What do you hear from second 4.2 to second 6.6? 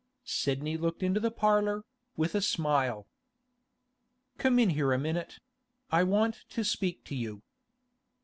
'Come in here a minute; I want